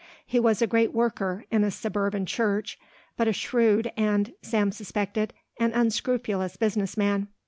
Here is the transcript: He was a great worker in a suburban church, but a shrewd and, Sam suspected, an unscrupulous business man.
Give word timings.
He 0.25 0.39
was 0.39 0.63
a 0.63 0.65
great 0.65 0.93
worker 0.95 1.45
in 1.51 1.63
a 1.63 1.69
suburban 1.69 2.25
church, 2.25 2.79
but 3.17 3.27
a 3.27 3.33
shrewd 3.33 3.91
and, 3.95 4.33
Sam 4.41 4.71
suspected, 4.71 5.31
an 5.59 5.73
unscrupulous 5.73 6.57
business 6.57 6.97
man. 6.97 7.27